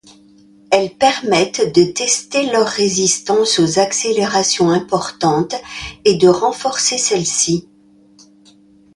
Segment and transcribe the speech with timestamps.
[0.71, 5.53] Elles permettent de tester leur résistance aux accélérations importantes
[6.05, 7.67] et de renforcer celle-ci.